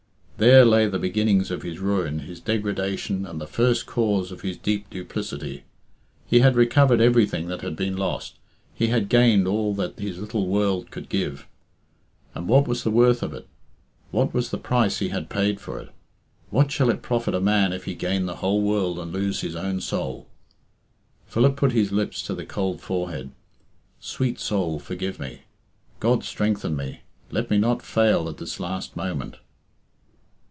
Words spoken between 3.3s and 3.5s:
the